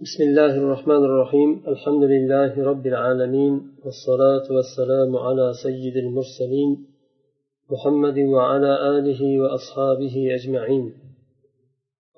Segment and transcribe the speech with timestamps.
[0.00, 1.68] بسم الله الرحمن الرحيم.
[1.68, 3.52] الحمد لله رب العالمين
[3.84, 6.86] والصلاة والسلام على سيد المرسلين
[7.70, 10.94] محمد وعلى آله وأصحابه أجمعين.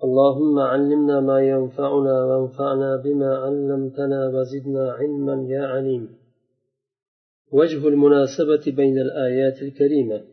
[0.04, 6.08] اللهم علمنا ما ينفعنا وانفعنا بما علمتنا وزدنا علما يا عليم.
[7.52, 10.24] وجه المناسبة بين الآيات الكريمة.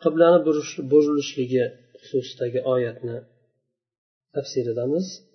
[0.00, 0.44] قبل أن
[0.90, 3.24] برجلش لجي خصوصتك آياتنا
[4.34, 5.25] تفسير دامز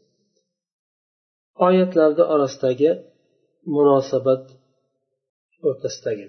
[1.67, 2.91] oyatlarni orasidagi
[3.75, 4.43] munosabat
[5.67, 6.27] o'rtasidagi.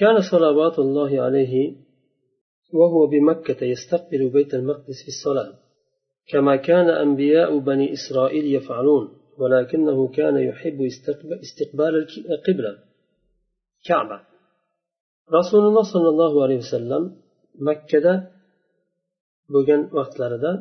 [0.00, 1.54] كان صلوات الله عليه
[2.78, 5.52] وهو بمكة يستقبل بيت المقدس في الصلاة
[6.30, 9.04] كما كان أنبياء بني إسرائيل يفعلون
[9.40, 10.78] ولكنه كان يحب
[11.46, 11.94] استقبال
[12.32, 12.72] القبلة
[13.86, 14.18] كعبة
[15.38, 17.02] رسول الله صلى الله عليه وسلم
[17.68, 18.06] مكة
[19.54, 20.52] bo'lgan vaqtlarida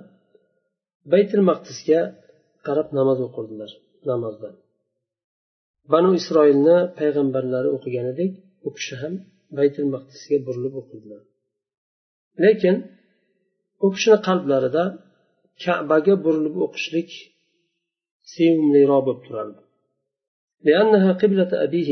[1.12, 2.00] baytul maqdisga
[2.68, 3.72] qarab namoz o'qirdilar.
[4.12, 4.50] namozda.
[5.94, 8.32] Banu isroilni payg'ambarlari o'qigan edik
[8.68, 9.14] u kishi ham
[9.58, 11.22] baytil maqdisga burilib o'qidilar
[12.44, 12.76] lekin
[13.86, 14.84] u kishini qalblarida
[15.64, 17.10] kabaga burilib o'qishlik
[18.34, 19.62] sevimliroq bo'lib turardi.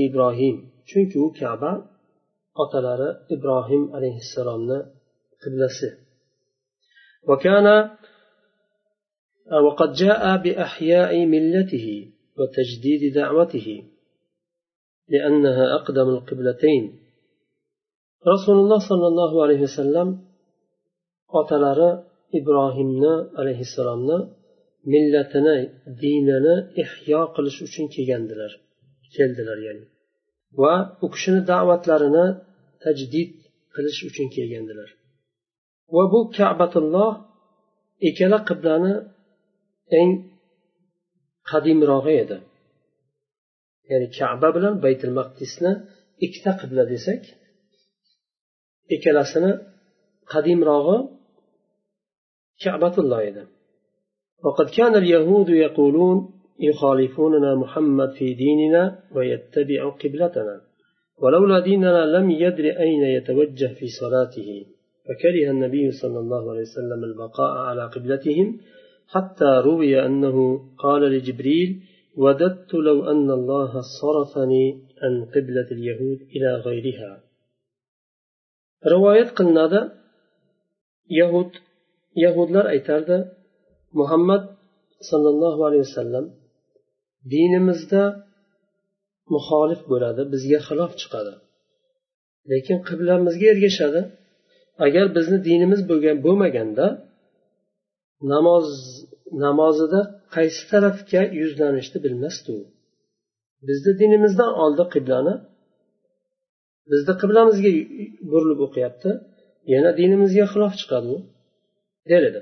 [0.07, 0.55] Ibrohim
[0.89, 1.71] chunki u kaba
[2.63, 4.79] otalari ibrohim alayhissalomni
[5.41, 5.89] qiblasi.
[9.66, 11.86] وقد جاء بأحياء ملته
[12.38, 13.68] وتجديد دعوته
[15.08, 16.82] لأنها أقدم القبلتين
[18.34, 20.08] رسول الله صلى الله عليه وسلم
[21.40, 21.90] otalari
[22.38, 24.18] ibrohimni alayhissalomni
[24.92, 25.56] millatini
[26.02, 28.52] dinini ihyo qilish uchun kelgandilar
[29.14, 29.84] keldilar ya'ni
[30.60, 32.26] va u kishini da'vatlarini
[32.84, 33.30] tajdid
[33.74, 34.90] qilish uchun kelgandilar
[35.94, 37.12] va bu kabatulloh
[38.08, 38.92] ikkala qiblani
[39.99, 40.11] eng
[41.49, 42.37] qadimrog'i edi.
[43.89, 45.71] Ya'ni kaba bilan baytul maqdisni
[46.25, 47.21] ikkita qibla desak
[48.95, 49.51] ikkalasini
[50.31, 50.97] qadimrog'i
[52.63, 53.43] kabatulloh edi.
[54.45, 56.17] وقد كان اليهود يقولون
[56.59, 60.61] يخالفوننا محمد في ديننا ويتبع قبلتنا
[61.21, 64.65] ولولا ديننا لم يدر أين يتوجه في صلاته
[65.07, 68.59] فكره النبي صلى الله عليه وسلم البقاء على قبلتهم
[69.14, 70.36] حتى روي أنه
[70.78, 71.70] قال لجبريل
[72.22, 74.66] وددت لو أن الله صرفني
[75.02, 77.12] عن قبلة اليهود إلى غيرها
[78.86, 80.00] رواية قلنا
[81.10, 81.50] يهود
[82.24, 83.16] يهودlar aytardi
[84.00, 84.42] muhammad
[85.10, 86.26] sollallohu alayhi vasallam
[87.32, 88.02] dinimizda
[89.34, 91.34] muxolif bo'ladi bizga xilof chiqadi
[92.52, 94.00] lekin qiblamizga ergashadi
[94.86, 96.86] agar bizni dinimiz bo'lgan bo'lmaganda
[98.33, 98.67] namoz
[99.45, 100.01] namozida
[100.35, 102.61] qaysi tarafga yuzlanishni bilmasdi u.
[103.67, 105.33] Bizni dinimizdan oldi qiblani
[106.91, 107.71] bizni qiblamizga
[108.31, 109.11] burilib o'qiyapti
[109.73, 111.17] yana dinimizga xilof chiqadi u
[112.09, 112.41] der edi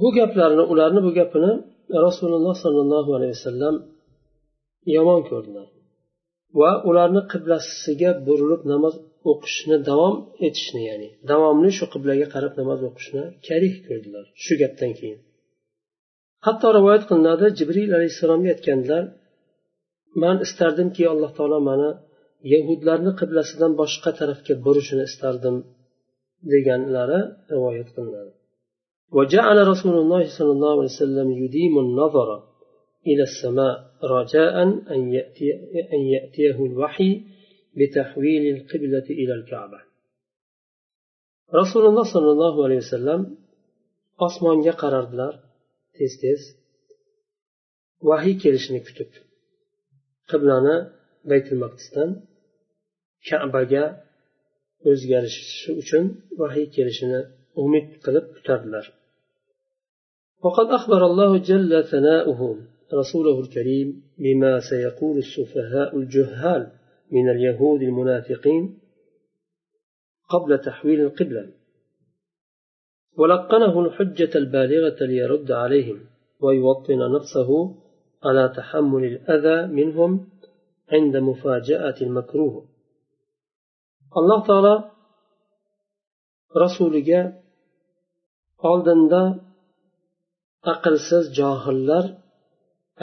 [0.00, 1.52] bu gaplarni ularni bu gapini
[2.06, 3.74] rasululloh sollallohu alayhi vasallam
[4.96, 5.66] yomon ko'rdilar.
[6.60, 8.94] Va ularni qiblasiga burilib namoz
[9.31, 10.15] o'qishni davom
[10.47, 15.19] etishni ya'ni davomli shu qiblaga qarab namoz o'qishni karih ko'rdilar shu gapdan keyin
[16.45, 19.03] hatto rivoyat qilinadi jibril alayhissalomga aytgandilar
[20.23, 21.89] man istardimki alloh taolo mani
[22.53, 25.55] yahudlarni qiblasidan boshqa tarafga burishini istardim
[26.51, 27.19] deganlari
[27.53, 28.33] rivoyat qilinadi
[29.17, 32.29] وجعل رسول الله صلى الله عليه وسلم يديم النظر
[33.09, 34.63] إلى السماء رجاء
[34.93, 35.47] أن, يأتي
[35.93, 37.11] أن يأتيه الوحي
[37.77, 39.79] بتحويل القبلة إلى الكعبة
[41.61, 43.21] رسول الله صلى الله عليه وسلم
[44.27, 45.33] osmonga qarardilar
[45.97, 46.41] tez tez
[48.09, 49.11] vahiy kelishini kutib
[50.31, 50.75] qiblani
[51.29, 52.09] baytul maqdisdan
[53.27, 53.85] kabaga
[54.89, 56.03] o'zgarishi uchun
[56.41, 57.21] vahiy kelishini
[57.63, 58.85] umid qilib kutardilar
[60.45, 62.41] وقد أخبر الله جل ثناؤه
[62.93, 63.87] رسوله الكريم
[64.23, 66.63] بما سيقول السفهاء الجهال
[67.14, 68.78] من اليهود المنافقين
[70.28, 71.52] قبل تحويل القبلة.
[73.18, 76.06] ولقنه الحجة البالغة ليرد عليهم
[76.40, 77.50] ويوطن نفسه
[78.24, 80.28] على تحمل الأذى منهم
[80.92, 82.68] عند مفاجأة المكروه.
[84.16, 84.94] الله تعالى
[86.62, 87.20] rasuliga
[88.70, 89.22] oldinda
[90.72, 92.04] aqlsiz johillar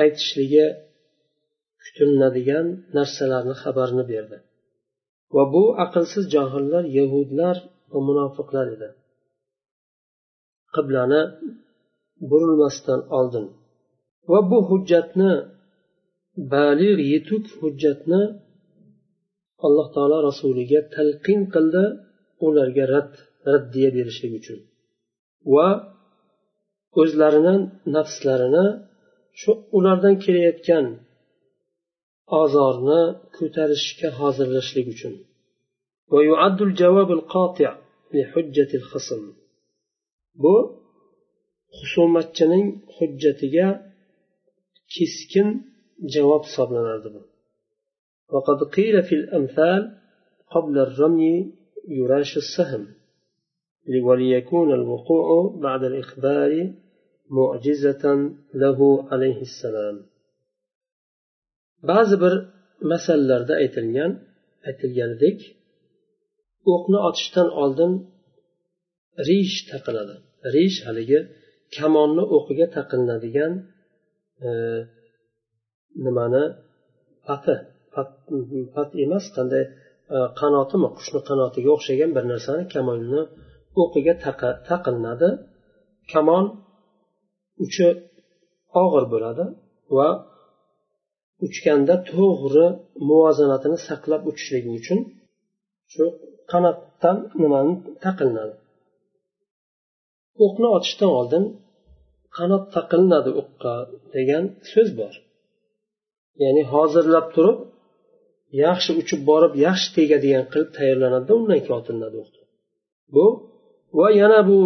[0.02, 0.66] aytishligi
[1.84, 2.68] kutilinadigan
[2.98, 4.38] narsalarni xabarini berdi.
[5.36, 7.56] Va bu aqlsiz johillar yahudlar
[7.92, 8.90] va munofiqlar edi.
[10.76, 11.22] Qiblani
[12.30, 13.46] burilmasdan oldin.
[14.32, 15.32] Va bu hujjatni
[16.54, 18.22] balig yetuk hujjatni
[19.66, 21.84] alloh taolo rasuliga talqin qildi
[22.46, 23.12] ularga rad
[23.52, 24.60] raddiya berishlik uchun.
[25.54, 25.68] Va
[27.02, 27.56] o'zlarini
[27.96, 28.66] nafslarini
[29.42, 30.86] shu ulardan kelayotgan
[32.40, 33.02] ozorni
[33.38, 35.14] ko'tarishga hozirlashlik uchun
[40.42, 40.56] bu
[41.78, 43.68] husumatchining hujjatiga
[44.94, 45.48] keskin
[46.14, 47.22] javob hisoblanardi bu
[48.34, 49.82] وقد قيل في الأمثال
[50.54, 51.36] قبل الرمي
[51.88, 52.84] يراش السهم
[54.08, 55.28] وليكون الوقوع
[55.68, 56.52] بعد الإخبار
[57.30, 58.04] معجزة
[58.54, 58.80] له
[59.12, 59.96] عليه السلام
[61.90, 62.34] ba'zi bir
[62.92, 64.12] masallarda aytilgan
[64.70, 65.38] aytilganidek
[66.74, 67.92] o'qni otishdan oldin
[69.28, 70.16] rish taqiladi.
[70.56, 71.20] Rish haligi
[71.78, 73.54] kamonni o'qiga taqilinadigan
[74.48, 74.50] e,
[76.06, 76.44] nimani?
[77.28, 77.56] Pati.
[78.76, 79.64] Pat emas qanday
[80.16, 80.90] e, qanotimi?
[80.98, 83.22] Qushni qanotiga o'xshagan bir narsani kamonni
[83.82, 84.14] o'qiga
[84.70, 85.30] taqilinadi
[86.14, 86.46] kamon
[87.66, 87.88] uchi
[88.84, 89.46] og'ir bo'ladi
[89.98, 90.10] va
[91.46, 92.68] uchganda to'g'ri
[93.10, 95.00] muvozanatini saqlab uchishligi uchun
[95.92, 96.04] shu
[96.52, 97.74] qanotdan nimani
[98.06, 98.56] taqilinadi
[100.46, 101.44] o'qni otishdan oldin
[102.38, 103.74] qanot taqilinadi o'qqa
[104.16, 105.14] degan so'z bor.
[106.44, 107.58] Ya'ni hozirlab turib
[108.66, 112.34] yaxshi uchib borib yaxshi tegadigan qilib tayyorlanadida undan keyin otilinadi o'q
[113.16, 113.26] bu
[114.00, 114.60] va yana bu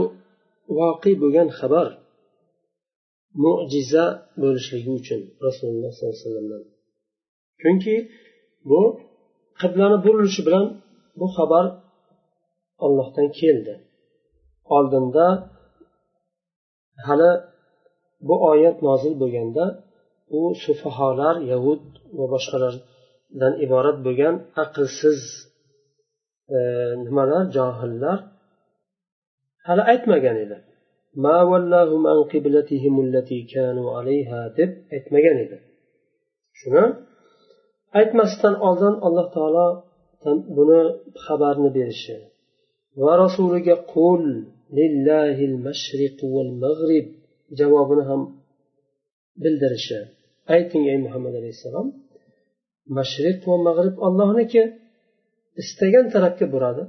[0.80, 1.88] voqe bo'lgan xabar.
[3.44, 4.06] Mo'jiza
[4.42, 6.64] bo'lishligi uchun rasululloh sollallohu alayhi vasallamdan.
[7.62, 7.96] Chunki
[8.70, 8.82] bu
[9.62, 10.66] qiblani burilishi bilan
[11.20, 11.66] bu xabar
[12.86, 13.74] ollohdan keldi.
[14.76, 15.26] Oldinda
[17.08, 17.32] hali
[18.28, 19.66] bu oyat nozil bo'lganda
[20.38, 21.84] u sufaholar yahud
[22.18, 25.20] va boshqalardan iborat bo'lgan aqlsiz
[26.56, 26.58] e,
[27.06, 28.18] nimalar johillar
[29.68, 30.58] hali aytmagan edi.
[34.58, 35.58] Deb aytmagan edi.
[36.60, 36.84] Shuni
[38.00, 39.68] aytmasdan oldin alloh taolo
[40.58, 40.82] buni
[41.26, 42.18] xabarni berishi
[43.04, 44.24] va rasuliga qul
[44.78, 47.08] lillahil mashriq val mag'rib
[47.60, 48.22] javobini ham
[49.44, 50.00] bildirishi
[50.56, 51.88] ayting ey muhammad alayhissalom
[52.98, 54.64] mashriq va mag'rib ollohniki
[55.62, 56.84] istagan tarafga buradi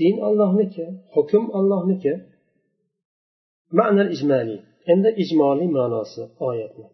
[0.00, 0.84] din ollohniki
[1.14, 2.12] hukm ollohniki
[3.72, 4.60] معنى الإجمالي.
[4.88, 6.88] عند إجمالي معناص آياتنا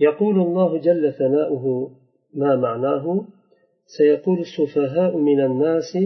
[0.00, 1.90] يقول الله جل ثناؤه
[2.34, 3.26] ما معناه؟
[3.98, 5.98] سيقول السفهاء من الناس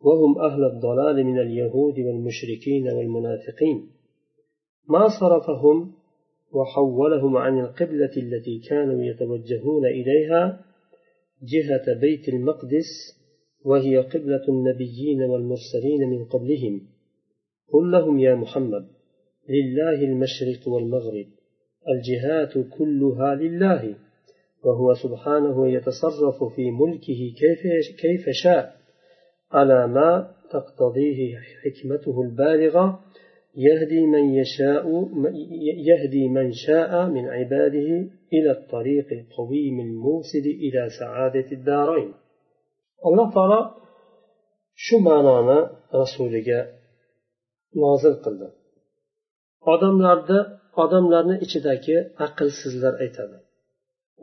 [0.00, 3.90] وهم أهل الضلال من اليهود والمشركين والمنافقين.
[4.88, 5.92] ما صرفهم
[6.52, 10.60] وحولهم عن القبلة التي كانوا يتوجهون إليها
[11.42, 12.86] جهة بيت المقدس
[13.64, 16.80] وهي قبلة النبيين والمرسلين من قبلهم.
[17.72, 18.95] قل لهم يا محمد.
[19.48, 21.26] لله المشرق والمغرب.
[21.88, 23.94] الجهات كلها لله.
[24.64, 27.62] وهو سبحانه يتصرف في ملكه كيف
[28.00, 28.76] كيف شاء.
[29.52, 33.00] على ما تقتضيه حكمته البالغة؟
[33.56, 34.86] يهدي من يشاء
[35.90, 42.12] يهدي من شاء من عباده إلى الطريق القويم الموصل إلى سعادة الدارين.
[43.06, 43.86] الله تعالى
[44.84, 45.58] shu ma'noni
[46.00, 46.60] rasuliga
[47.82, 48.48] nozil qildi
[49.72, 50.38] odamlarda
[50.82, 51.96] odamlarni ichidagi
[52.26, 53.36] aqlsizlar aytadi.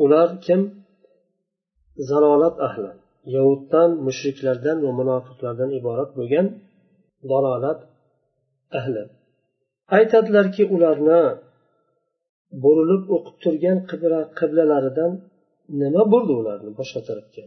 [0.04, 0.62] Ular kim?
[2.10, 2.92] Zalolat ahli
[3.36, 6.46] yahuddan mushriklardan va munofiqlardan iborat bo'lgan
[7.32, 7.80] dalolat
[8.80, 9.04] ahli.
[9.98, 11.22] Aytadilarki ularni
[12.64, 13.78] burilib o'qib turgan
[14.40, 15.12] qiblalaridan
[15.82, 17.46] nima burdi ularni boshqa tarafga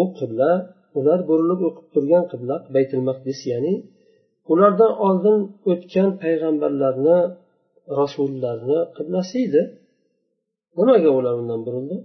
[0.00, 0.50] u qibla
[0.98, 3.74] ular burilib o'qib turgan qibla baytul maqdis ya'ni
[4.52, 5.38] ulardan oldin
[5.70, 7.18] o'tgan payg'ambarlarni
[8.00, 9.62] rasullarni qiblasi edi.
[10.78, 11.96] Nimaga ular undan burildi?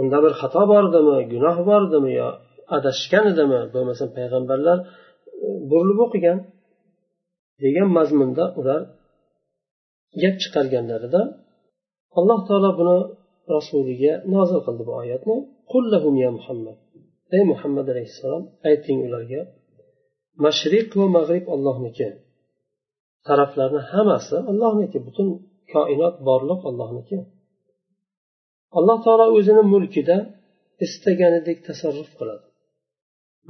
[0.00, 2.28] Unda bir xato bordimi gunoh bordimi yo
[2.76, 4.78] adashgan edimi bo'lmasam payg'ambarlar
[5.44, 6.38] e, burilib o'qigan
[7.64, 8.80] degan mazmunda ular
[10.22, 11.20] gap chiqarganlarida
[12.18, 12.98] alloh taolo buni
[13.54, 15.36] rasuliga nozil qildi bu oyatni.
[15.72, 16.76] Qullahum ya muhammad.
[17.36, 19.40] Ey muhammad alayhissalom ayting ularga
[20.44, 22.08] mashriq va mag'rib ollohniki
[23.28, 25.28] taraflarni hammasi ollohniki butun
[25.72, 27.18] koinot borliq ollohniki
[28.78, 30.16] alloh taolo o'zini mulkida
[30.86, 32.46] istaganidek tasarruf qiladi.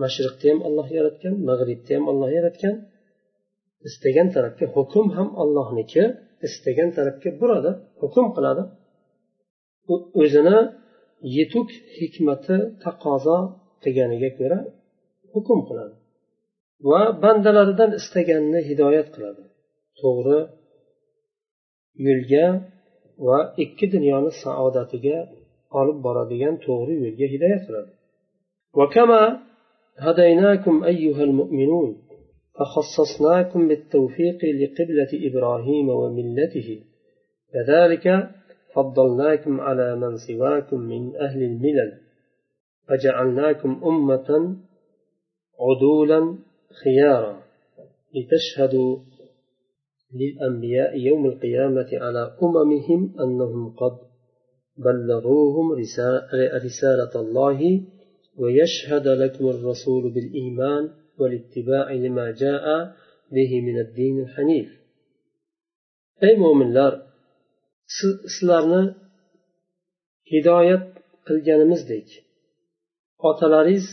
[0.02, 2.74] Mashriqni ham olloh yaratgan mag'ribni ham olloh yaratgan.
[3.88, 6.02] Istagan tarafga hukm ham ollohniki
[6.46, 7.70] istagan tarafga buradi
[8.02, 8.62] hukm qiladi.
[10.22, 10.58] O'zini
[11.36, 13.38] yetuk hikmati taqozo
[13.82, 14.58] qilganiga ko'ra
[15.34, 15.94] hukm qiladi.
[16.88, 19.42] Va bandalaridan istaganini hidoyat qiladi
[20.00, 20.40] to'g'ri
[22.06, 22.46] yo'lga
[23.26, 25.18] va ikki dunyoni saodatiga
[25.80, 27.92] olib boradigan to'g'ri yo'lga hidoyat qiladi
[28.78, 29.22] وكما
[29.98, 31.90] هديناكم أيها المؤمنون
[32.56, 36.68] فخصصناكم بالتوفيق لقبلة إبراهيم وملته
[37.52, 38.30] كذلك
[38.74, 41.90] فضلناكم على من سواكم من أهل الملل
[42.88, 44.56] فجعلناكم أمة
[45.60, 46.38] عدولا
[46.84, 47.42] خيارا
[48.14, 48.98] لتشهدوا
[50.14, 53.98] للأنبياء يوم القيامة على أممهم أنهم قد
[54.76, 55.72] بلغوهم
[56.64, 57.82] رسالة الله
[58.36, 62.94] ويشهد لكم الرسول بالإيمان والاتباع لما جاء
[63.32, 64.68] به من الدين الحنيف.
[66.22, 67.06] أي مؤمن لار
[67.98, 68.82] sizlarni
[70.32, 70.84] hidoyat
[71.26, 72.08] qilganimizdek
[73.28, 73.86] otalaringiz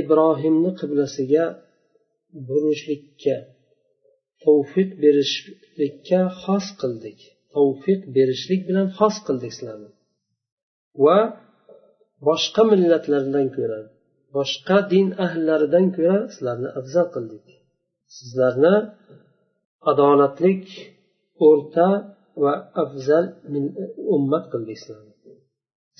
[0.00, 1.44] ibrohimni qiblasiga
[2.48, 3.36] burishlikka
[4.44, 7.18] tavfiq berishlikka xos qildik.
[7.54, 9.90] Tavfiq berishlik bilan xos qildik sizlarni.
[11.04, 11.18] Va
[12.28, 13.80] boshqa millatlardan ko'ra
[14.36, 17.46] boshqa din ahllaridan ko'ra sizlarni afzal qildik.
[18.16, 18.74] Sizlarni
[19.90, 20.64] adolatlik
[21.48, 21.88] o'rta
[22.42, 23.24] va afzal
[24.16, 24.78] ummat qildik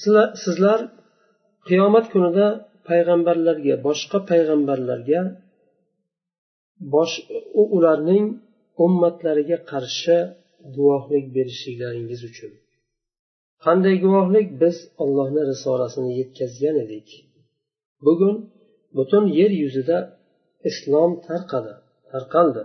[0.03, 0.81] sizlar sizlar
[1.69, 2.47] qiyomat kunida
[2.89, 5.21] payg'ambarlarga boshqa payg'ambarlarga
[6.95, 7.15] bosh
[7.77, 8.27] ularning
[8.85, 10.17] ummatlariga qarshi
[10.77, 12.53] guvohlik berishliklaringiz uchun.
[13.65, 14.47] Qanday guvohlik?
[14.63, 17.09] Biz ollohni risolasini yetkazgan edik.
[18.07, 18.35] Bugun
[18.97, 19.99] butun yer yuzida
[20.71, 21.75] islom tarqadi
[22.11, 22.65] tarqaldi.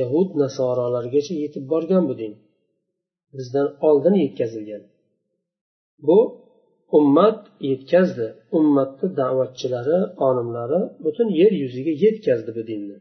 [0.00, 2.32] Yahud nasorolargacha yetib borgan bu din.
[3.36, 4.82] Bizdan oldin yetkazilgan.
[6.06, 6.18] Bu
[6.98, 7.38] ummat
[7.70, 8.26] yetkazdi.
[8.58, 12.96] Ummatni da'vatchilari olimlari butun yer yuziga yetkazdi bu dinni.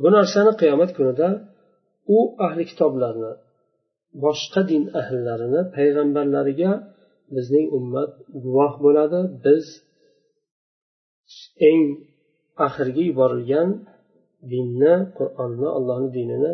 [0.00, 1.28] Bu narsani qiyomat kunida
[2.16, 3.32] u ahli kitoblarni
[4.24, 6.70] boshqa din ahllarini payg'ambarlariga
[7.34, 8.12] bizning ummat
[8.44, 9.20] guvoh bo'ladi.
[9.44, 9.64] Biz
[11.68, 11.82] eng
[12.66, 13.68] oxirgi yuborilgan
[14.52, 16.52] dinni qur'onni allohni dinini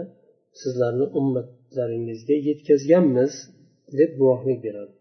[0.61, 3.33] sizlarni ummatlaringizga yetkazganmiz
[3.99, 4.94] deb guvohlik beradi.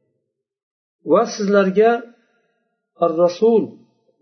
[1.12, 1.92] Va sizlarga
[3.06, 3.64] ar rasul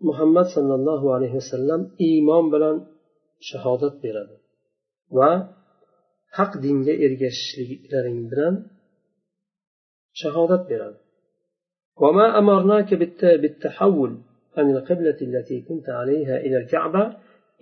[0.07, 2.77] muhammad sollallohu alayhi vasallam iymon bilan
[3.49, 4.35] shahodat beradi
[5.17, 5.31] va
[6.37, 8.55] haq dinga ergashishliklaring bilan
[10.21, 10.99] shahodat beradi
[12.01, 12.89] وما أمرناك
[13.41, 14.11] بالتحول
[14.57, 17.03] عن القبلة التي كنت عليها إلى الكعبة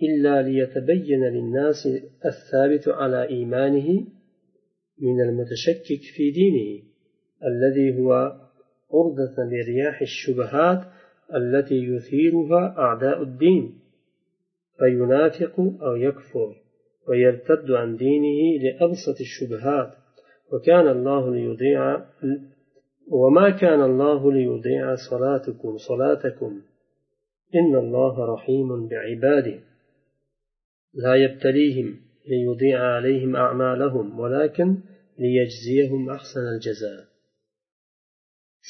[0.02, 1.88] إلا ليتبين للناس
[2.30, 3.88] الثابت على إيمانه
[5.06, 6.82] من المتشكك في دينه
[7.50, 8.10] الذي هو
[8.92, 10.80] عرضة لرياح الشبهات
[11.34, 13.80] التي يثيرها أعداء الدين
[14.78, 16.56] فينافق أو يكفر
[17.08, 19.94] ويرتد عن دينه لأبسط الشبهات.
[20.52, 22.04] وكان الله ليضيع
[23.08, 26.60] وما كان الله ليضيع صلاتكم صلاتكم.
[27.54, 29.60] إن الله رحيم بعباده.
[30.94, 31.96] لا يبتليهم
[32.28, 34.76] ليضيع عليهم أعمالهم ولكن
[35.18, 37.09] ليجزيهم أحسن الجزاء.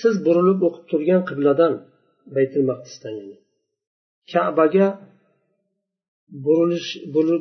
[0.00, 1.72] Siz burilib o'qib turgan qibladan
[2.34, 3.36] baytul maqdisdan yani
[4.32, 4.86] kabaga
[6.44, 6.90] burilish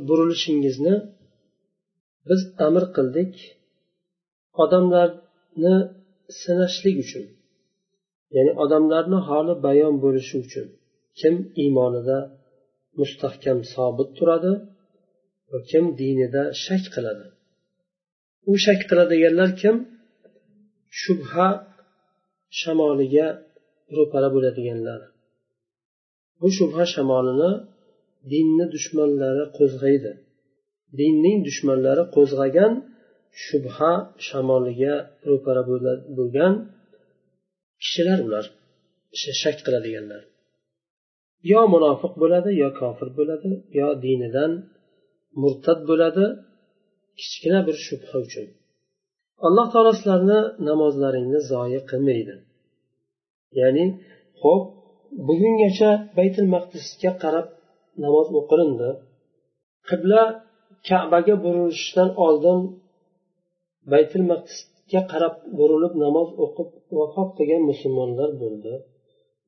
[0.07, 0.95] burilishingizni
[2.29, 3.33] biz amr qildik.
[4.63, 5.75] Odamlarni
[6.41, 7.25] sinashlik uchun
[8.35, 10.67] ya'ni odamlarni holi bayon bo'lishi uchun
[11.19, 12.17] kim iymonida
[12.99, 14.53] mustahkam sobit turadi
[15.51, 17.25] va kim dinida shak qiladi.
[18.51, 19.75] U shak qiladiganlar kim?
[21.01, 21.47] Shubha
[22.59, 23.27] shamoliga
[23.97, 25.01] ro'para bo'ladiganlar.
[26.41, 27.51] Bu shubha shamolini
[28.31, 30.11] dinni dushmanlari qo'zg'aydi.
[30.99, 32.73] Dinning dushmanlari qo'zg'agan
[33.43, 33.93] shubha
[34.27, 34.93] shamoliga
[35.29, 35.61] ro'para
[36.17, 36.53] bo'lgan
[37.81, 38.45] kishilar ular.
[39.41, 40.21] Shak qiladiganlar.
[41.51, 44.51] Yo munofiq bo'ladi yo kofir bo'ladi yo dinidan
[45.41, 46.25] murtad bo'ladi
[47.19, 48.47] kichkina bir shubha uchun.
[49.47, 52.35] Alloh taolo sizlarni namozlaringni zoyi qilmaydi.
[53.59, 53.85] Ya'ni
[54.41, 54.63] ho'p
[55.27, 57.47] bugungacha baytul maqdisga qarab
[58.03, 58.89] namoz o'qilindi
[59.89, 60.21] qibla
[60.87, 62.59] kabaga burilishdan oldin
[63.91, 68.73] baytul maqdisga qarab burilib namoz o'qib vafot qilgan musulmonlar bo'ldi.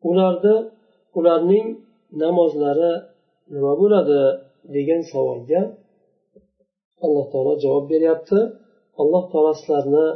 [0.09, 0.55] Ularni
[1.19, 1.67] ularning
[2.23, 2.93] namozlari
[3.53, 4.19] nima bo'ladi
[4.75, 5.61] degan savolga
[7.05, 8.39] alloh taolo javob beryapti.
[9.01, 10.07] Alloh taolo sizlarni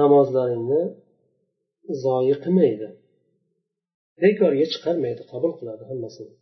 [0.00, 0.82] namozlaringni
[2.04, 2.88] zoyi qilmaydi.
[4.22, 6.32] Bekorga chiqarmaydi qabul qiladi hammasini.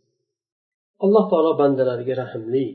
[1.03, 2.67] Alloh taolo bandalariga rahmli.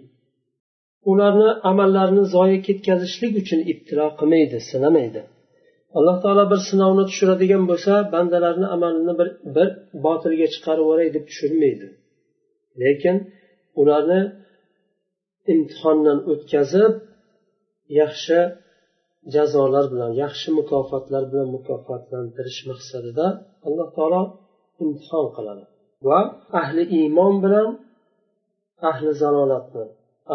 [1.10, 5.22] Ularni amallarini zoyi ketkazishlik uchun ibtilo qilmaydi sinamaydi.
[5.98, 9.68] Alloh taolo bir sinovni tushiradigan bo'lsa bandalarni amalini bir bir
[10.06, 11.88] botilga chiqarib yuboray deb tushirmaydi
[12.82, 13.16] lekin
[13.80, 14.20] ularni
[15.52, 16.92] imtihondan o'tkazib
[17.99, 18.39] yaxshi
[19.33, 23.27] jazolar bilan yaxshi mukofotlar bilan mukofotlantirish maqsadida
[23.67, 24.21] alloh taolo
[24.83, 25.63] imtihon qiladi
[26.07, 26.19] va
[26.61, 27.69] ahli iymon bilan
[28.89, 29.85] ahli zalolatni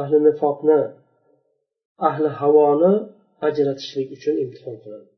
[0.01, 0.81] ahli nifoqni
[2.09, 2.93] ahli havoni
[3.49, 5.09] ajratishlik uchun imtihon qiladi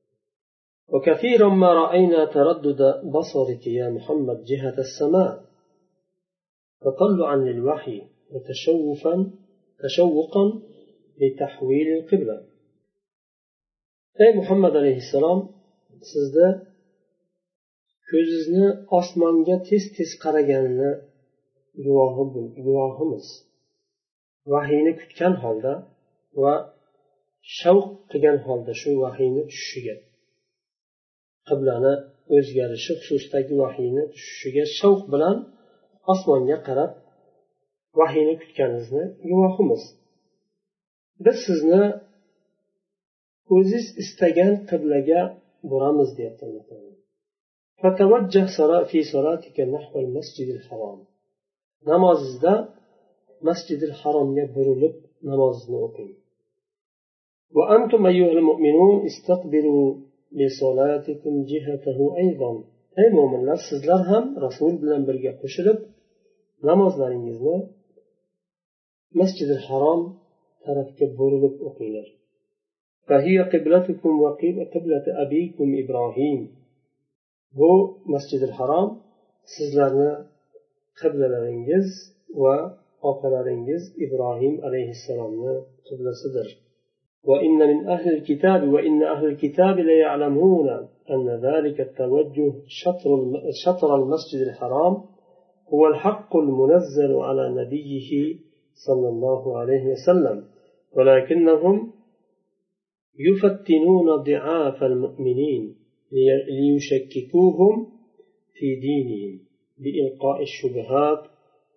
[0.95, 2.81] وكثيرا ما رأينا تردد
[3.15, 5.33] بصرك يا محمد جهة السماء
[6.85, 7.99] تطلعا للوحي
[8.33, 9.15] وتشوفا
[9.83, 10.45] تشوقا
[11.21, 12.37] لتحويل القبلة
[14.21, 15.41] أي محمد عليه السلام
[16.13, 16.47] sizda
[18.09, 18.67] ko'zingizni
[18.99, 20.93] osmonga tez tez qaraganini
[22.65, 23.27] guvohimiz
[24.53, 25.75] vahiyni kutgan holda
[26.43, 26.55] va
[27.59, 29.97] shavq qilgan holda shu vahiyni tushishiga
[31.49, 31.95] qiblani
[32.37, 35.37] o'zgarishi xususidagi vahiyni tushishiga shavq bilan
[36.13, 36.93] osmonga qarab
[38.01, 39.83] vahiyni kutganingizni guvohimiz
[41.25, 41.85] biz sizni
[43.57, 45.21] o'ziz istagan qiblaga
[45.71, 46.93] buramiz deyapti alloh taolo
[47.83, 48.47] فتوجه
[48.91, 50.99] في صلاتك نحو المسجد الحرام
[51.91, 52.55] namozingizda
[53.49, 54.95] masjidil haromga burilib
[55.31, 56.13] namozni o'qing
[57.57, 59.87] وأنتم أيها المؤمنون استقبلوا
[60.39, 62.53] بصلاتكم جهته أيضا
[63.03, 65.79] ey mo'minlar sizlar ham rasul bilan birga qo'shilib
[66.69, 67.57] namozlaringizni
[69.21, 70.01] masjidil harom
[70.66, 72.08] tarafga burilib o'qinglar
[73.08, 76.40] فهي قبلتكم وقبلة أبيكم إبراهيم.
[77.60, 77.72] bu
[78.14, 78.90] masjidil harom
[79.56, 80.12] sizlarni
[81.00, 81.88] qiblalaringiz
[82.42, 82.56] va
[83.10, 85.56] otalaringiz ibrohim alayhissalomni
[85.88, 86.50] qiblasidir
[87.30, 90.68] وإن من أهل الكتاب وإن أهل الكتاب ليعلمون
[91.14, 93.10] أن ذلك التوجه شطر
[93.64, 94.94] شطر المسجد الحرام
[95.74, 98.10] هو الحق المنزل على نبيه
[98.86, 100.38] صلى الله عليه وسلم.
[100.97, 101.93] ولكنهم
[103.19, 105.77] يفتنون ضعاف المؤمنين
[106.13, 107.75] ليشككوهم
[108.55, 109.41] في دينهم
[109.79, 111.23] بإلقاء الشبهات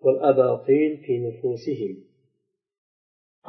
[0.04, 2.10] والأباطيل في نفوسهم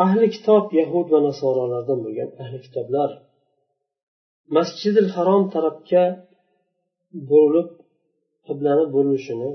[0.05, 3.11] ahli kitob yahud va nasoralardan bo'lgan ahli kitoblar
[4.57, 6.05] masjidil harom tarafga
[7.31, 7.71] burilib
[8.47, 9.51] qiblani burilishini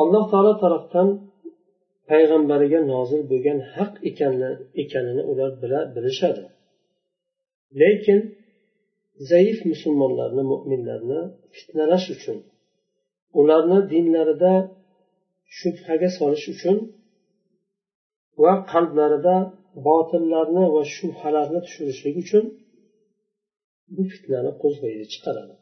[0.00, 1.08] alloh taolo tarafdan
[2.09, 3.93] payg'ambariga nozil bo'lgan haq
[4.81, 5.51] ekanini ular
[5.95, 6.43] bilishadi.
[7.81, 8.19] Lekin
[9.31, 11.21] zaif musulmonlarni mo'minlarni
[11.55, 12.37] fitnalash uchun
[13.39, 14.53] ularni dinlarida
[15.57, 16.77] shubhaga solish uchun
[18.43, 19.35] va qalblarida
[19.87, 22.43] botillarni va shubhalarni tushirishlik uchun
[23.95, 25.55] bu fitnani qo'zg'aydi chiqaradi.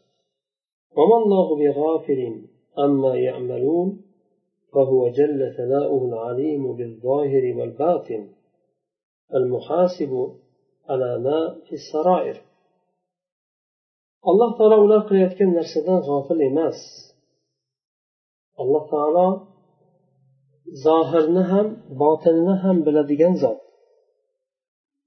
[4.76, 8.22] فهو جل ثناؤه العليم بالظاهر والباطن
[9.34, 10.12] المحاسب
[10.88, 12.36] على ما في السرائر
[14.30, 16.78] alloh taolo ular qilayotgan narsadan g'ofil emas
[18.62, 19.28] alloh taolo
[20.86, 21.66] zohirni ham
[22.02, 23.58] botinni ham biladigan zot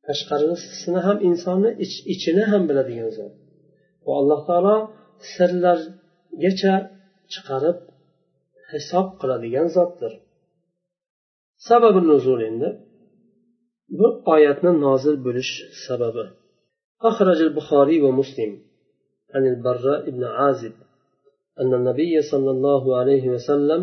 [0.06, 1.70] tashqarisini ham insonni
[2.14, 3.34] ichini ham biladigan zot
[4.06, 4.76] va alloh taolo
[5.34, 6.74] sirlargacha
[7.34, 7.78] chiqarib
[8.73, 10.13] hisob qiladigan zotdir
[11.69, 12.69] sababi nuzul endi.
[13.99, 15.53] Bu oyatni nozil bo'lish
[15.87, 16.27] sababi.
[17.11, 18.59] أخرج البخاري ومسلم
[19.35, 20.73] عن البراء بن عازب
[21.61, 23.83] أن النبي صلى الله عليه وسلم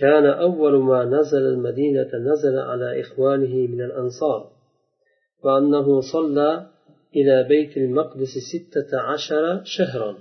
[0.00, 4.50] كان أول ما نزل المدينة نزل على إخوانه من الأنصار
[5.44, 6.66] وأنه صلى
[7.16, 10.18] إلى بيت المقدس ستة عشر شهرا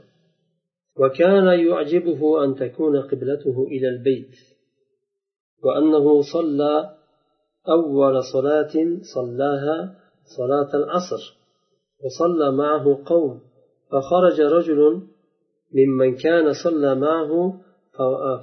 [0.99, 4.35] وكان يعجبه أن تكون قبلته إلى البيت
[5.63, 6.95] وأنه صلى
[7.69, 8.73] أول صلاة
[9.15, 9.95] صلاها
[10.37, 11.37] صلاة العصر
[12.03, 13.39] وصلى معه قوم
[13.91, 15.01] فخرج رجل
[15.73, 17.61] ممن كان صلى معه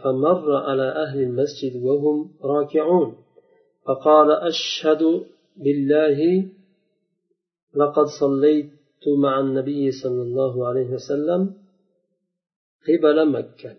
[0.04, 3.16] فمر على أهل المسجد وهم راكعون
[3.86, 5.22] فقال أشهد
[5.56, 6.48] بالله
[7.74, 8.70] لقد صليت
[9.22, 11.61] مع النبي صلى الله عليه وسلم
[12.88, 13.76] قبل مكة.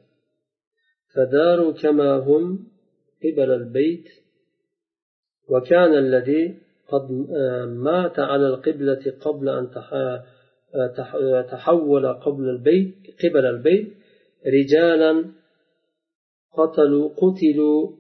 [1.16, 2.68] فداروا كما هم
[3.24, 4.10] قبل البيت
[5.50, 7.12] وكان الذي قد
[7.68, 9.72] مات على القبلة قبل أن
[11.52, 13.94] تحول قبل البيت قبل البيت
[14.48, 15.26] رجالا
[16.54, 17.92] قتلوا قتلوا.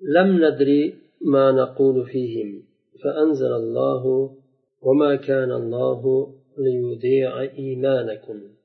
[0.00, 2.62] لم ندري ما نقول فيهم
[3.04, 4.34] فأنزل الله
[4.82, 8.57] وما كان الله ليضيع إيمانكم.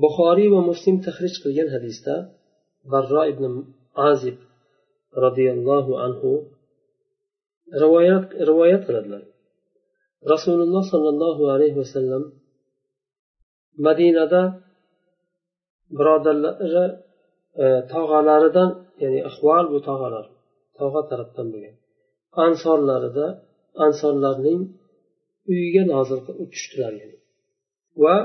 [0.00, 2.14] Buxoriy va muslim tahrij qilgan hadisda
[2.92, 3.44] barro ibn
[4.10, 4.38] azib
[5.24, 6.30] roziyallohu anhu
[7.82, 9.22] rivoyat rivoyat qiladilar.
[10.32, 12.22] Rasululloh sollallohu alayhi vasallam
[13.86, 14.42] madinada
[15.98, 16.86] birodarlari
[17.62, 18.70] e, tog'alaridan
[19.02, 20.26] ya'ni ahvol bu tog'alar
[20.78, 21.76] tog'a tarafdan bo'lgan.
[22.46, 23.26] Ansorlarida
[23.86, 24.60] ansorlarning
[25.50, 26.18] uyiga nozil
[26.52, 26.92] tushdilar
[28.04, 28.16] va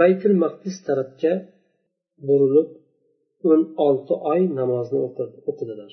[0.00, 1.32] baytul maqdis tarafga
[2.28, 2.68] burilib
[3.50, 4.98] o'n olti oy namozni
[5.50, 5.92] o'qidilar.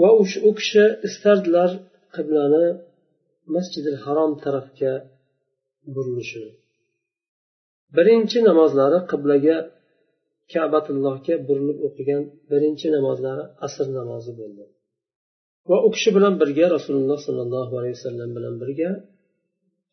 [0.00, 0.10] Va
[0.48, 1.70] u kishi istardilar
[2.14, 2.66] qiblani
[3.54, 4.92] masjidil harom tarafga
[5.94, 6.52] burilishini
[7.96, 9.56] birinchi namozlari qiblaga
[10.52, 14.64] kabatullohga burilib o'qigan birinchi namozlari asr namozi bo'ldi.
[15.70, 18.90] Va u kishi bilan birga rasululloh sollallohu alayhi vasallam bilan birga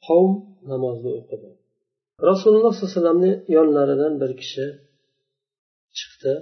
[0.07, 0.31] qavm
[0.71, 1.49] namozni o'qidi.
[2.29, 4.65] Rasululloh sollallohu alayhi vasallamni yonlaridan bir kishi
[5.97, 6.33] chiqdi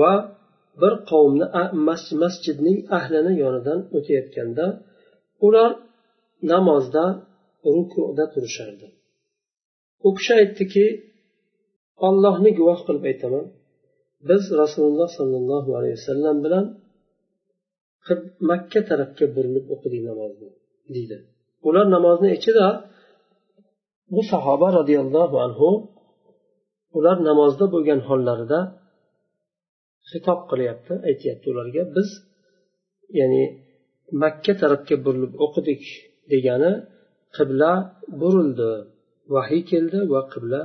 [0.00, 0.12] va
[0.82, 1.46] bir qavmni
[2.22, 4.66] masjidning ahlini yonidan o'tayotganda
[5.46, 5.70] ular
[6.52, 7.04] namozda
[7.74, 8.86] rukuda turishardi.
[10.06, 10.84] U kishi aytdiki
[12.08, 13.44] ollohni guvoh qilib aytaman
[14.28, 16.64] biz rasululloh sollallohu alayhi vasallam bilan
[18.50, 20.50] makka tarafga burilib o'qidik namozni
[20.94, 21.16] deydi.
[21.68, 22.66] Ular namozni ichida
[24.14, 25.70] bu sahoba roziyallohu anhu
[26.96, 28.60] ular namozda bo'lgan hollarida
[30.10, 32.08] xitob qilyapti aytyapti ularga biz
[33.18, 33.42] ya'ni
[34.22, 35.82] makka tarafga burilib o'qidik
[36.32, 36.72] degani
[37.36, 37.72] qibla
[38.20, 38.70] burildi
[39.34, 40.60] vahiy keldi va qibla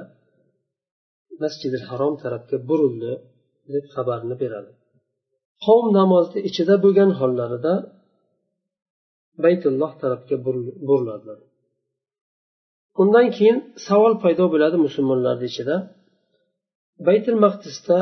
[1.44, 3.12] masjidi harom tarafga burildi
[3.74, 4.72] deb xabarni beradi.
[5.66, 7.74] Qavm namozni ichida bo'lgan hollarida
[9.44, 10.36] baytulloh tarafga
[10.88, 11.40] buriladilar
[13.02, 15.76] undan keyin savol paydo bo'ladi musulmonlarni ichida.
[17.08, 17.98] Baytul maqdisda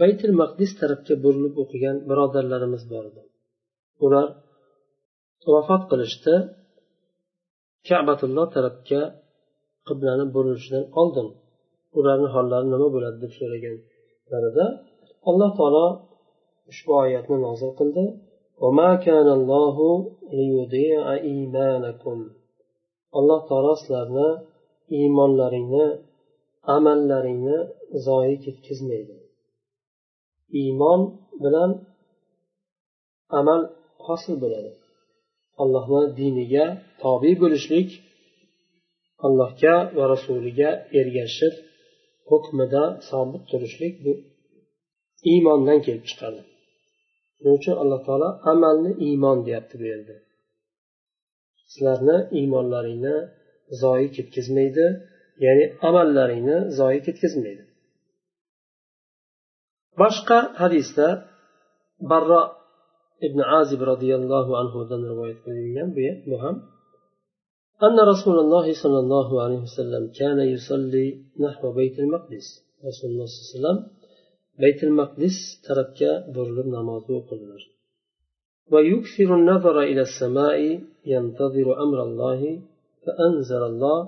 [0.00, 3.22] baytul maqdis tarafga burilib o'qigan birodarlarimiz bor edi.
[4.04, 4.28] Ular
[5.54, 6.34] vafot qilishdi.
[7.88, 9.02] Kabatulloh tarafga
[9.88, 11.28] qiblani burilishidan oldin
[11.98, 14.66] ularni hollari nima bo'ladi deb so'raganlarida
[15.28, 15.86] alloh taolo
[16.70, 18.04] ushbu oyatni nozil qildi.
[23.18, 24.28] Alloh taolo sizlarni
[24.98, 25.86] iymonlaringni
[26.76, 27.58] amallaringni
[28.06, 29.16] zoyi ketkazmaydi.
[30.60, 31.00] Iymon
[31.44, 31.70] bilan
[33.38, 33.62] amal
[34.06, 34.70] hosil bo'ladi.
[35.62, 36.66] Allohni diniga
[37.02, 37.88] tobe bo'lishlik
[39.26, 41.54] allohga va rasuliga ergashib
[42.30, 44.12] hukmida sobit turishlik bu
[45.30, 46.40] iymondan kelib chiqadi.
[47.36, 50.16] Shuning uchun alloh taolo amalni iymon deyapti bu yerda.
[51.71, 53.15] sizlarni iymonlaringni
[53.81, 54.85] zoyi ketkazmaydi
[55.45, 57.63] ya'ni amallaringni zoyi ketkazmaydi
[60.01, 61.07] boshqa hadisda
[62.11, 62.41] barro
[63.27, 65.89] ibn azib roziyallohu anhudan rivoyat qilingan
[66.29, 66.57] bu ham
[67.87, 71.07] أن رسول الله صلى الله عليه وسلم كان يصلي
[71.45, 72.47] نحو بيت المقدس
[72.87, 73.77] رسول الله صلى الله عليه وسلم
[74.63, 75.99] بيت المقدس ترك
[76.33, 77.57] برلب نماز وقلنا
[78.72, 80.58] ويكثر النظر إلى السماء
[81.12, 82.40] ينتظر أمر الله
[83.04, 83.98] فأنزل الله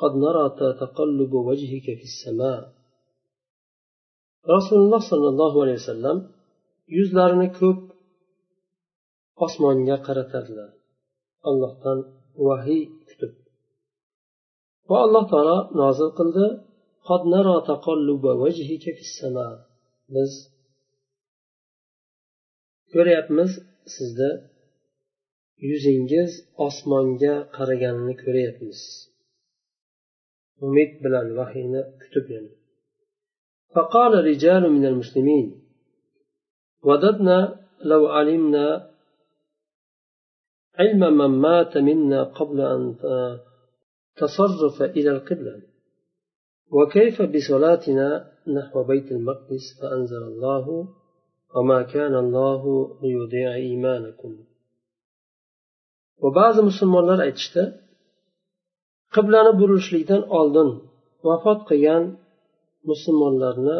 [0.00, 0.44] قد نرى
[0.82, 2.60] تقلب وجهك في السماء.
[4.56, 6.18] رسول الله صلى الله عليه وسلم
[6.96, 7.80] yuzlarini ko'p
[9.44, 10.70] osmonga qaratadilar.
[11.48, 11.98] Allohdan
[12.46, 13.32] vahiy kutib.
[14.88, 16.46] Va alloh taolo nozil qildi.
[20.14, 20.32] Biz
[22.92, 23.50] ko'ryapmiz
[23.96, 24.30] sizni
[25.68, 26.32] yuzingiz
[26.66, 28.80] osmonga qaraganini ko'ryapmiz.
[30.66, 32.28] Umid bilan vahiyni kutib
[33.74, 35.46] فقال رجال من المسلمين
[36.82, 37.38] وددنا
[37.90, 38.90] لو علمنا
[40.78, 42.82] علم من مات منا قبل أن
[44.16, 45.62] تصرف إلى القبلة
[46.70, 50.88] وكيف بصلاتنا نحو بيت المقدس فأنزل الله
[51.55, 52.61] وما كان الله
[53.03, 54.31] ليضيع إيمانكم
[56.23, 57.63] va ba'zi musulmonlar aytishdi
[59.15, 60.69] qiblani burilishlikdan oldin
[61.27, 62.03] vafot qilgan
[62.89, 63.77] musulmonlarni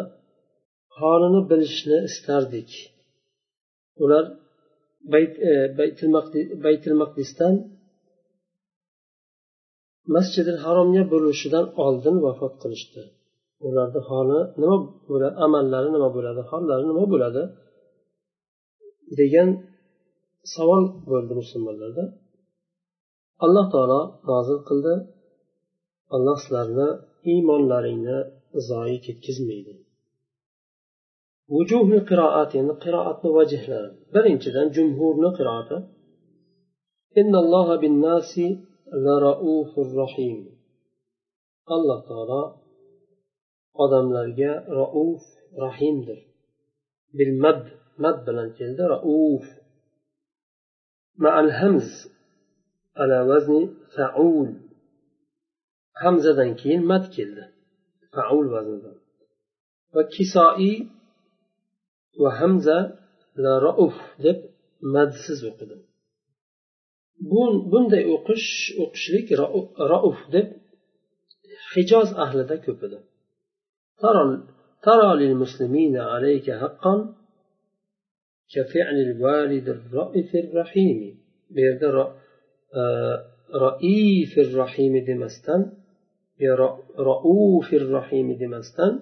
[0.98, 2.70] holini bilishni istardik
[4.04, 4.24] ular
[6.64, 7.54] baytil maqdisdan
[10.14, 13.02] masjidil haromga bo'lishidan oldin vafot qilishdi
[13.67, 14.77] Ularni holi nima
[15.09, 15.35] bo'ladi?
[15.45, 16.41] Amallari nima bo'ladi?
[16.51, 17.43] Hollari nima bo'ladi?
[19.19, 19.49] degan
[20.53, 22.03] savol bo'ldi musulmonlarda.
[23.45, 24.93] Alloh taolo nozil qildi.
[26.15, 26.89] Alloh sizlarni
[27.31, 28.17] iymonlaringni
[28.69, 29.73] zoyi ketkazmaydi.
[31.53, 35.77] Vujuhi qiroat endi qiroatni vajihlari birinchidan jumhurni qiroati.
[41.75, 42.41] Alloh taolo
[43.83, 45.23] odamlarga rauf
[45.63, 46.19] rahimdir.
[47.17, 47.61] Bil mad
[48.03, 49.45] mad bilan keldi rauf.
[51.23, 51.87] Ma'al hamz
[53.01, 53.61] ala vazni
[53.95, 54.49] faul.
[56.03, 57.43] Hamzadan keyin mad keldi
[58.13, 58.91] faul vaznida
[59.93, 60.73] va kisoi
[62.21, 62.77] va hamza
[63.43, 64.37] la rauf deb
[64.95, 65.77] madsiz o'qidi.
[67.71, 68.49] Bunday o'qish
[68.83, 69.27] o'qishlik
[69.91, 70.47] rauf deb
[71.73, 72.99] hijoz ahlida ko'p edi.
[74.83, 77.13] ترى للمسلمين عليك حقا
[78.53, 80.99] كفعل الوالد الرائف الرحيم.
[81.55, 81.83] بيرد
[83.65, 85.61] رئيف الرحيم demasdan
[87.11, 88.93] رؤوف الرحيم demasdan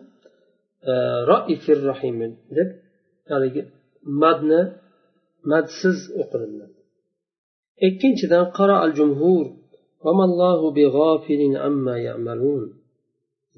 [1.34, 2.20] رئيف الرحيم
[2.58, 2.70] deb
[3.30, 3.62] haligi
[4.22, 4.62] madni
[5.52, 6.80] madsiz o'qilinadi
[7.88, 9.46] ikkinchidan qara al jumhur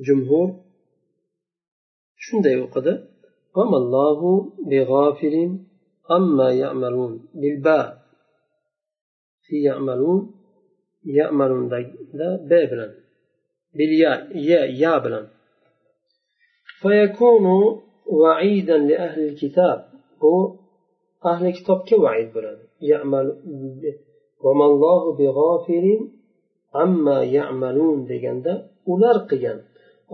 [0.08, 0.48] jumhur
[2.25, 2.93] shunday o'qidi
[7.43, 7.79] bilba
[9.45, 10.21] fi ya'malun
[11.19, 12.93] ya'malundagida b bilan
[13.77, 14.13] bil ya
[14.51, 15.27] ya ya bilan
[16.85, 17.47] فيكون
[18.07, 19.79] وعيدا لأهل الكتاب
[20.23, 20.55] هو
[21.27, 23.27] أهل الكتاب كوعيد بلان يعمل
[24.45, 25.87] وما الله بغافل
[26.75, 28.53] عما يعملون deganda
[28.93, 29.59] ular qilgan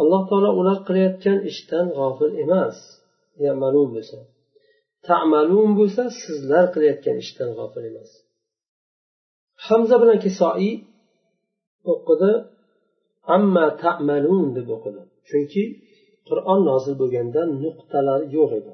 [0.02, 2.78] alloh taolo ular qilayotgan ishdan g'ofil emas
[3.46, 4.18] yamalun bo'lsa.
[5.08, 8.10] Tamalun bo'lsa sizlar qilayotgan ishdan g'ofil emas.
[9.66, 10.74] Hamza bilan kisoiy
[11.94, 12.32] o'qidi
[13.36, 15.02] amma tamalun deb o'qidi.
[15.30, 15.64] Chunki
[16.28, 18.74] qur'on nozil bo'lganda nuqtalar yo'q edi.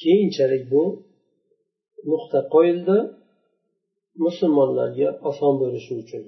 [0.00, 0.82] Keyinchalik bu
[2.10, 2.98] nuqta qo'yildi.
[4.24, 6.24] Musulmonlarga oson bo'lishi uchun.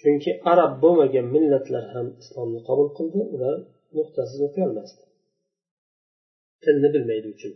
[0.00, 3.56] chunki arab bo'lmagan millatlar ham islomni qabul qildi ular
[3.96, 5.02] nuqtasiz o'qiy olmasdi
[6.64, 7.52] tilni bilmaydi uchun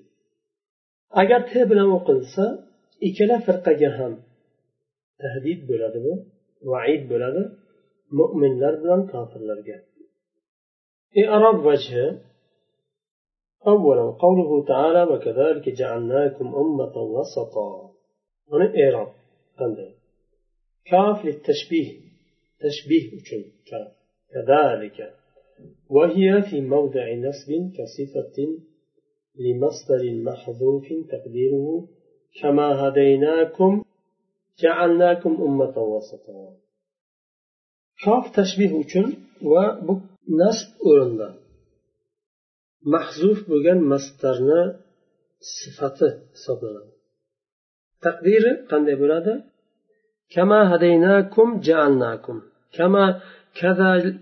[1.22, 2.44] agar t bilan o'qilsa
[3.08, 4.12] ikkala firqaga ham
[5.20, 6.12] tahdid bo'ladi bu
[6.72, 7.42] vaid bo'ladi
[8.18, 9.78] mo'minlar bilan kofirlarga
[11.22, 12.20] إعراب وجه
[13.66, 17.90] أولا قوله تعالى وكذلك جعلناكم أمة وسطا
[18.52, 19.10] هنا إعراب
[20.90, 22.06] كاف للتشبيه
[22.63, 23.43] تشبيه أجل
[24.33, 25.13] كذلك.
[25.89, 28.37] وهي في موضع نسب كصفة
[29.43, 31.87] لمصدر محذوف تقديره.
[32.41, 33.83] كما هديناكم
[34.59, 36.57] جعلناكم أمة وسطا.
[38.03, 41.35] خاف تشبيه أجل ونسب أرنا
[42.85, 44.81] محذوف بغن مصدرنا
[45.59, 46.93] sifati hisoblanadi
[48.05, 49.33] taqdiri qanday bo'ladi
[50.35, 52.41] كما هديناكم جعلناكم.
[52.77, 53.05] Kama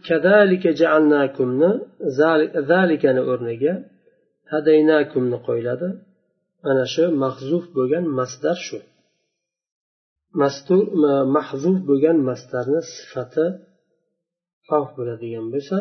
[0.08, 1.72] kadalika ja'alnakumni
[2.72, 3.74] zalikani o'rniga
[4.52, 5.88] hadaynakumni qo'yiladi
[6.70, 8.80] ana shu mahzuf bo'lgan masdar shu.
[10.42, 10.84] Mastur
[11.38, 13.46] mahzuf bo'lgan masdarni sifati
[14.70, 15.78] xavf bo'ladigan bo'lsa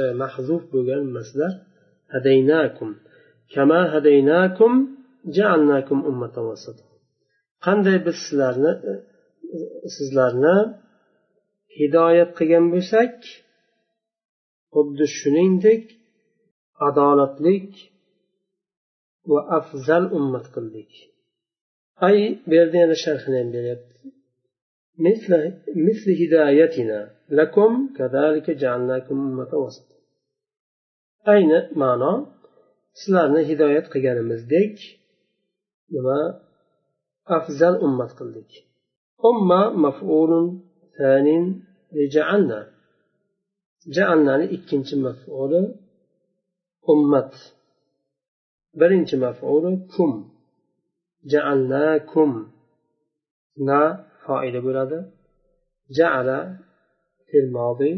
[0.00, 1.52] e, mahzuf bo'lgan masdar
[2.14, 2.90] hadaynakum.
[3.54, 4.72] Kama hadaynakum
[5.36, 6.44] ja'alnakum ummatan
[7.66, 8.92] qanday biz sizlarni e,
[9.96, 10.56] sizlarni
[11.77, 13.15] hidoyat qilgan bo'lsak
[14.73, 15.83] xuddi shuningdek
[16.87, 17.69] adolatlik
[19.31, 20.91] va afzal ummat qildik
[22.07, 22.17] ay
[22.47, 23.95] bu yerda yana sharhini ham beryapti
[25.07, 25.31] مثل
[25.87, 29.97] مثل هدايتنا لكم كذلك جعلناكم أمة وسطا
[31.33, 31.51] أين
[31.83, 32.11] معنى
[32.99, 34.75] sizlarni hidoyat qilganimizdek
[35.93, 36.19] nima
[37.37, 38.49] afzal ummat qildik
[39.29, 40.45] umma maf'ulun
[40.97, 41.27] ثانٍ
[41.95, 42.59] لجعلنا
[43.95, 45.61] جعلنani ikkinchi maf'uli
[46.91, 47.31] ummat
[48.79, 50.11] birinchi maf'uli kum
[51.33, 52.31] jaalnakum
[53.67, 53.79] na
[54.23, 54.99] foili bo'ladi
[55.97, 56.39] jaala
[57.27, 57.91] fil modi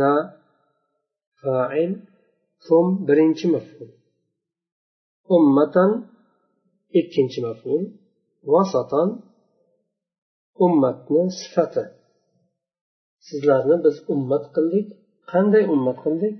[0.00, 0.12] na
[1.40, 1.92] fa'il
[2.66, 3.90] kum birinchi maf'ul
[5.36, 5.90] ummatan
[7.00, 7.82] ikkinchi maful
[8.52, 9.08] vasatan
[10.65, 11.85] ummatni sifati
[13.27, 14.87] sizlarni biz ummat qildik
[15.31, 16.35] qanday ummat qildik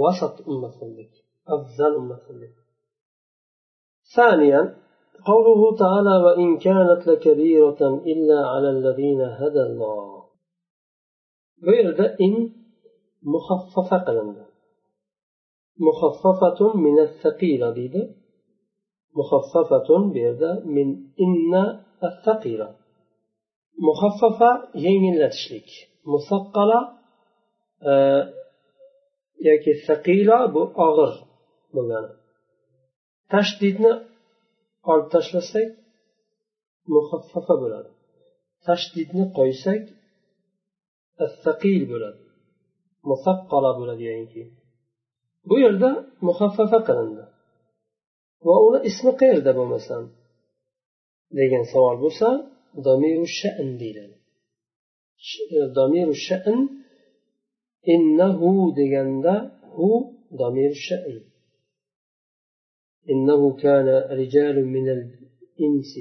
[0.00, 1.12] vasat ummat qildik
[1.54, 2.54] afzal ummat qildik
[4.16, 4.62] ثانيا
[5.30, 7.80] قوله تعالى وإن كانت لكبيرة
[8.12, 10.18] إلا على الذين هدى الله
[11.64, 12.34] bu yerda in
[13.32, 14.44] muxaffafa qilindi
[17.22, 18.02] thaqila deydi
[19.18, 20.88] muxaffafatun bu yerda min
[21.24, 21.64] inna
[22.26, 22.68] thaqila
[23.86, 24.50] muhaffafa
[24.86, 25.68] yengillatishlik.
[26.12, 26.80] Musaqqala
[27.90, 27.92] e,
[29.48, 31.12] yoki saqila bu og'ir
[31.74, 32.12] bo'lgani
[33.32, 33.92] tashdidni
[34.90, 35.68] olib tashlasak
[36.94, 37.90] muhaffafa bo'ladi.
[38.66, 39.82] Tashdidni qo'ysak
[41.44, 42.22] saqil bo'ladi.
[43.10, 44.44] Musaqqala bo'ladi yani
[45.48, 45.90] bu yerda
[46.28, 47.24] muhaffafa qilindi.
[48.46, 50.02] Va uni ismi qayerda bo'lmasam
[51.38, 52.28] degan savol bo'lsa
[52.76, 54.18] ضمير الشأن deyiladi
[55.74, 56.68] ضمير الشأن
[57.88, 58.40] إنه
[58.74, 61.20] deganda هو ضمير الشأن.
[63.10, 65.92] إنه كان رجال من الإنس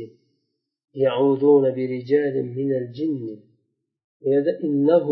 [0.93, 3.39] يعوذون برجال من الجن.
[4.27, 5.08] هذا إنه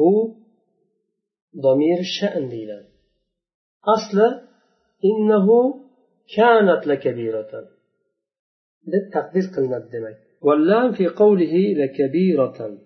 [0.00, 0.34] هو
[1.56, 2.90] ضمير الشأن deyiladi
[3.84, 4.48] أصلا
[5.04, 5.74] إنه
[6.36, 7.80] كانت لكبيرة.
[8.92, 9.88] deb taqdir qilinadi
[10.45, 12.77] واللام في قوله لكبيرة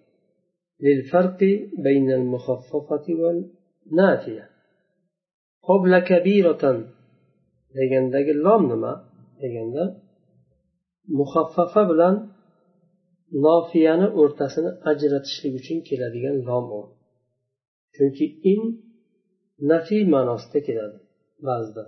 [0.86, 1.40] للفرق
[1.86, 4.50] بين المخففة والنافية
[5.70, 6.64] قبل كبيرة
[7.78, 8.94] degandagi lom nima
[9.42, 9.84] deganda
[11.18, 12.16] muxaffafa bilan
[13.46, 16.82] nofiyani o'rtasini ajratishlik uchun keladigan lom u
[17.96, 18.62] chunki in
[19.72, 20.98] nafiy ma'nosida keladi
[21.48, 21.84] ba'zida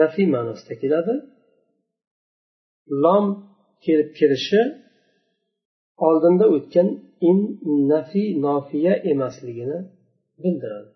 [0.00, 1.14] nafiy ma'nosida keladi
[3.02, 3.26] lom
[3.84, 4.62] kelib kirishi
[6.06, 6.88] oldinda o'tgan
[7.28, 7.38] in
[7.92, 9.78] nafiy nofiya emasligini
[10.42, 10.94] bildiradi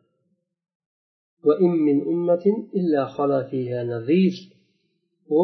[1.47, 2.45] وإن من أمة
[2.79, 4.33] إلا خلا فيها نذير
[5.31, 5.39] و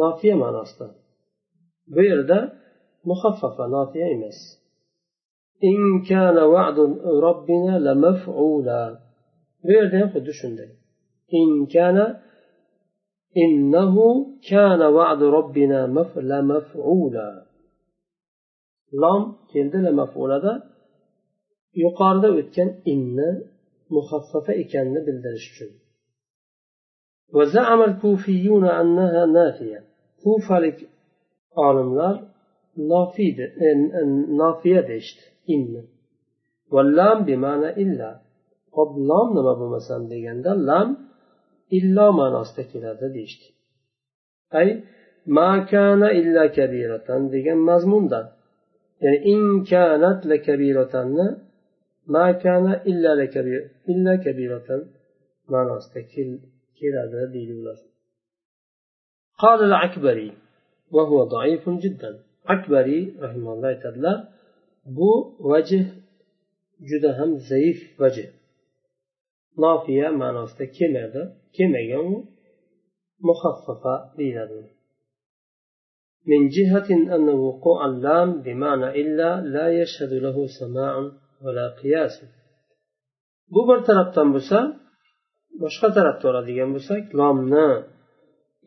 [0.00, 0.94] نافية معناصة
[1.88, 2.52] بيردا
[3.04, 4.40] مخففة نافية إمس
[5.64, 6.78] إن كان وعد
[7.28, 8.98] ربنا لمفعولا
[9.64, 10.68] بيردا ياخد شندي
[11.34, 12.16] إن كان
[13.37, 13.95] إنه
[14.49, 17.45] كان وعد ربنا مفعولا مفعولا.
[18.93, 20.63] لام كلد لمفعولا ده
[21.75, 23.17] يقارد ويتكن إن
[23.91, 25.81] مخففة إكان بالدرش جن
[27.33, 29.83] وزعم الكوفيون أنها نافية.
[30.23, 30.89] كوفة لك
[31.57, 32.27] عالم لار
[34.37, 35.17] نافية دشت
[35.49, 35.83] إن.
[36.71, 38.21] واللام بمعنى إلا.
[38.73, 41.10] قبل لام نما بمسان ديگن لام
[41.76, 43.48] إلا معناسida keladi deyishdi
[44.60, 44.68] أي
[45.26, 48.20] ما كان إلا كبيرة degan mazmunda
[49.02, 49.40] ya'ni إن
[49.72, 50.94] كانت لكبيرة
[52.14, 54.68] ما كان إلا لكبير إلا كبيرة
[55.52, 56.00] ma'nosida
[56.78, 57.78] keladi deydilar
[59.42, 60.32] قال العكبري
[60.90, 62.10] وهو ضعيف جدا
[62.46, 64.16] عكبري رحمه الله aytadilar
[64.96, 65.10] bu
[65.50, 65.72] vajh
[66.88, 68.18] juda ham zaif vajh
[69.64, 71.22] nofiya ma'nosida keladi
[71.56, 72.16] kelmagan u
[73.28, 74.62] muxaffafa deyiladi
[76.32, 80.94] من جهة أن وقوع اللام بمعنى إلا لا يشهد له سماع
[81.44, 82.14] ولا قياس
[83.54, 84.58] bu bir tarafdan bo'lsa
[85.62, 87.68] boshqa tarafga oladigan bo'lsak lomni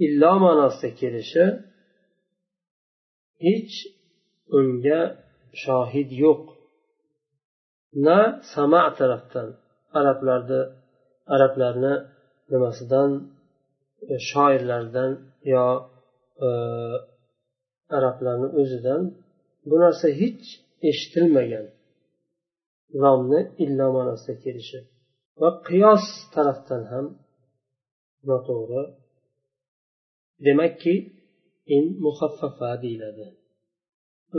[0.06, 1.46] illo ma'nosida kelishi
[3.46, 3.76] hech
[4.58, 5.02] unga
[5.64, 6.44] shohid yo'q
[8.06, 8.20] na
[8.54, 9.48] sama tarafdan
[10.00, 10.62] arablarni
[11.35, 11.95] arablarni
[12.53, 13.11] nimasidan
[14.13, 15.11] e, shoirlardan
[15.53, 15.67] yo
[16.47, 16.49] e,
[17.99, 19.03] arablarni o'zidan
[19.69, 20.45] bu narsa hech
[20.91, 21.67] eshitilmagan
[23.03, 24.79] lomni illo ma'nosida kelishi
[25.41, 27.07] va qiyos tarafdan ham
[28.29, 28.83] noto'g'ri.
[30.47, 30.95] Demakki
[31.77, 33.27] in muhaffafa deyiladi.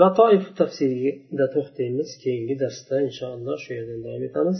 [0.02, 4.60] Latoif tafsiriga to'xtaymiz keyingi darsda inshaalloh shu yerdan davom etamiz.